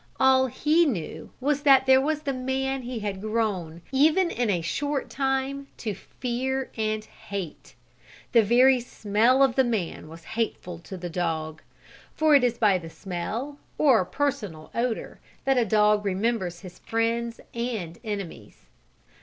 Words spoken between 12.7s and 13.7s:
the smell,